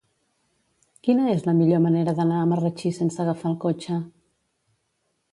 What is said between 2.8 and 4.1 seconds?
sense agafar el cotxe?